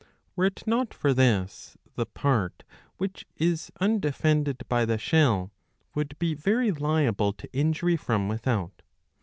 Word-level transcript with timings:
Were 0.35 0.45
it 0.45 0.65
not 0.65 0.95
for 0.95 1.13
this, 1.13 1.77
the 1.93 2.07
part 2.07 2.63
which 2.97 3.27
is 3.37 3.71
undefended 3.79 4.67
by 4.67 4.83
the 4.83 4.97
shell 4.97 5.51
would 5.93 6.17
be 6.17 6.33
very 6.33 6.71
liable 6.71 7.33
to 7.33 7.53
injury 7.53 7.97
from 7.97 8.27
without. 8.27 8.81